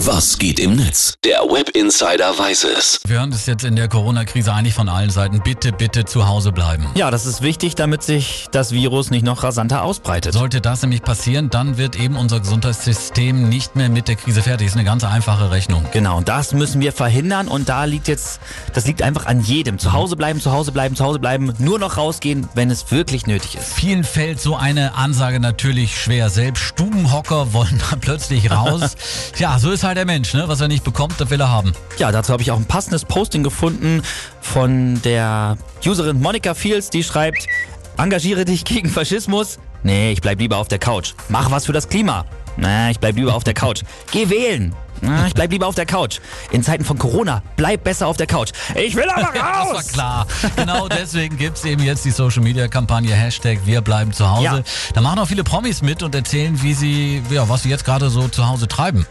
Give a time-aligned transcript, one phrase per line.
[0.00, 1.14] Was geht im Netz?
[1.24, 3.00] Der Web Insider weiß es.
[3.06, 5.40] Wir hören das jetzt in der Corona-Krise eigentlich von allen Seiten.
[5.40, 6.86] Bitte, bitte zu Hause bleiben.
[6.94, 10.34] Ja, das ist wichtig, damit sich das Virus nicht noch rasanter ausbreitet.
[10.34, 14.66] Sollte das nämlich passieren, dann wird eben unser Gesundheitssystem nicht mehr mit der Krise fertig.
[14.66, 15.86] Das ist eine ganz einfache Rechnung.
[15.92, 18.40] Genau, und das müssen wir verhindern und da liegt jetzt,
[18.74, 19.78] das liegt einfach an jedem.
[19.78, 23.26] Zu Hause bleiben, zu Hause bleiben, zu Hause bleiben, nur noch rausgehen, wenn es wirklich
[23.26, 23.72] nötig ist.
[23.72, 26.28] Vielen fällt so eine Ansage natürlich schwer.
[26.28, 28.94] Selbst Stubenhocker wollen da plötzlich raus.
[29.38, 30.44] ja, so ist halt der Mensch, ne?
[30.46, 31.72] Was er nicht bekommt, das will er haben.
[31.98, 34.02] Ja, dazu habe ich auch ein passendes Posting gefunden
[34.40, 37.46] von der Userin Monica Fields, die schreibt,
[37.96, 39.58] engagiere dich gegen Faschismus.
[39.82, 41.14] Nee, ich bleib lieber auf der Couch.
[41.28, 42.24] Mach was für das Klima.
[42.56, 43.82] Nee, ich bleib lieber auf der Couch.
[44.10, 44.74] Geh wählen.
[45.02, 46.20] Na, ich bleib lieber auf der Couch.
[46.50, 48.50] In Zeiten von Corona, bleib besser auf der Couch.
[48.74, 49.88] Ich will aber Das war raus!
[49.88, 50.26] klar.
[50.56, 54.42] Genau deswegen gibt's eben jetzt die Social Media Kampagne Hashtag Wir bleiben zu Hause.
[54.42, 54.62] Ja.
[54.94, 58.08] Da machen auch viele Promis mit und erzählen, wie sie, ja, was sie jetzt gerade
[58.08, 59.06] so zu Hause treiben.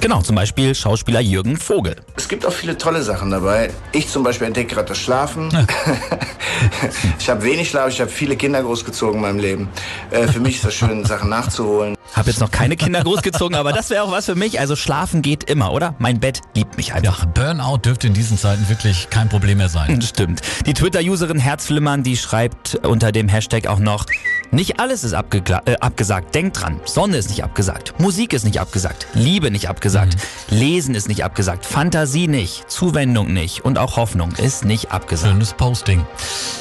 [0.00, 1.94] Genau, zum Beispiel Schauspieler Jürgen Vogel.
[2.16, 3.70] Es gibt auch viele tolle Sachen dabei.
[3.92, 5.50] Ich zum Beispiel entdecke gerade das Schlafen.
[7.18, 9.68] ich habe wenig Schlaf, ich habe viele Kinder großgezogen in meinem Leben.
[10.10, 11.96] Äh, für mich ist das schön, Sachen nachzuholen.
[12.14, 14.58] Hab jetzt noch keine Kinder großgezogen, aber das wäre auch was für mich.
[14.58, 15.94] Also schlafen geht immer, oder?
[15.98, 17.20] Mein Bett liebt mich einfach.
[17.20, 20.00] Ja, Burnout dürfte in diesen Zeiten wirklich kein Problem mehr sein.
[20.02, 20.40] Stimmt.
[20.66, 24.06] Die Twitter-Userin Herzflimmern, die schreibt unter dem Hashtag auch noch,
[24.52, 26.34] nicht alles ist äh, abgesagt.
[26.34, 26.80] Denkt dran.
[26.84, 27.94] Sonne ist nicht abgesagt.
[27.98, 29.06] Musik ist nicht abgesagt.
[29.14, 30.16] Liebe nicht abgesagt.
[30.48, 31.64] Lesen ist nicht abgesagt.
[31.64, 32.70] Fantasie nicht.
[32.70, 33.64] Zuwendung nicht.
[33.64, 35.32] Und auch Hoffnung ist nicht abgesagt.
[35.32, 36.04] Schönes Posting.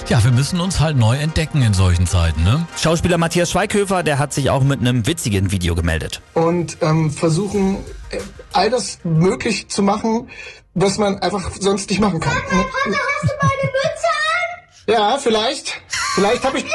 [0.07, 2.67] Ja, wir müssen uns halt neu entdecken in solchen Zeiten, ne?
[2.77, 6.21] Schauspieler Matthias Schweighöfer, der hat sich auch mit einem witzigen Video gemeldet.
[6.33, 7.77] und ähm, versuchen,
[8.11, 8.19] äh,
[8.53, 10.29] all das möglich zu machen,
[10.73, 12.33] was man einfach sonst nicht machen kann.
[12.33, 12.57] Hast du
[13.41, 14.93] meine Mütze an?
[14.93, 15.81] Ja, vielleicht.
[16.15, 16.65] Vielleicht habe ich.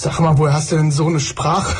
[0.00, 1.74] Sag mal, woher hast du denn so eine Sprache?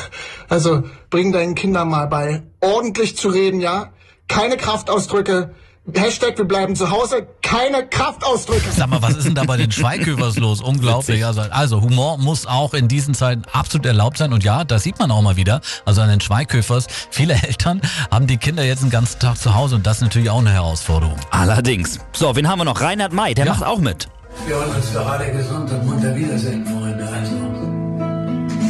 [0.48, 3.90] Also bring deinen Kindern mal bei, ordentlich zu reden, ja?
[4.26, 5.54] Keine Kraftausdrücke.
[5.94, 7.28] Hashtag, wir bleiben zu Hause.
[7.42, 8.70] Keine Kraftausdrücke.
[8.76, 10.60] Sag mal, was ist denn da bei den Schweighöfers los?
[10.60, 11.24] Unglaublich.
[11.24, 14.32] Also, also Humor muss auch in diesen Zeiten absolut erlaubt sein.
[14.32, 15.60] Und ja, das sieht man auch mal wieder.
[15.86, 16.88] Also an den Schweighöfers.
[17.10, 17.80] Viele Eltern
[18.10, 20.50] haben die Kinder jetzt den ganzen Tag zu Hause und das ist natürlich auch eine
[20.50, 21.16] Herausforderung.
[21.30, 22.00] Allerdings.
[22.12, 22.80] So, wen haben wir noch?
[22.80, 23.52] Reinhard May, der Ja.
[23.52, 24.08] macht auch mit.
[24.46, 27.08] Wir wollen uns doch alle gesund und munter wiedersehen, Freunde.
[27.08, 27.32] Also,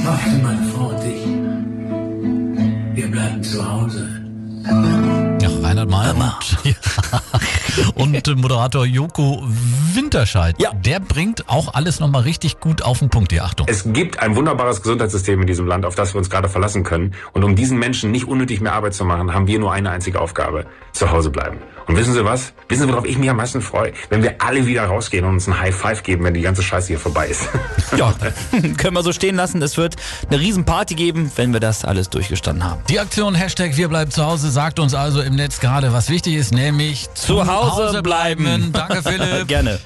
[0.09, 1.25] macht meine Frau und ich.
[2.97, 4.09] Wir bleiben zu Hause.
[5.41, 6.75] Ja, Reinhard May und, ja,
[7.99, 9.43] und äh, Moderator Joko
[9.95, 10.57] Winterscheid.
[10.59, 10.73] Ja.
[10.73, 13.33] Der bringt auch alles nochmal richtig gut auf den Punkt.
[13.33, 13.67] Hier, Achtung.
[13.69, 17.15] Es gibt ein wunderbares Gesundheitssystem in diesem Land, auf das wir uns gerade verlassen können.
[17.33, 20.21] Und um diesen Menschen nicht unnötig mehr Arbeit zu machen, haben wir nur eine einzige
[20.21, 20.67] Aufgabe.
[20.93, 21.59] Zu Hause bleiben.
[21.87, 22.53] Und wissen Sie was?
[22.69, 23.93] Wissen Sie, worauf ich mich am meisten freue?
[24.11, 26.89] Wenn wir alle wieder rausgehen und uns ein High Five geben, wenn die ganze Scheiße
[26.89, 27.49] hier vorbei ist.
[27.97, 28.13] Ja,
[28.77, 29.63] können wir so stehen lassen.
[29.63, 29.97] Es wird
[30.29, 32.83] eine Riesenparty geben, wenn wir das alles durchgestanden haben.
[32.91, 36.35] Die Aktion Hashtag Wir bleiben zu Hause sagt uns also im Netz gerade, was wichtig
[36.35, 37.47] ist, nämlich Zu
[37.89, 38.73] Hause bleiben.
[38.73, 39.49] Danke, Philipp.
[39.49, 39.79] Gerne.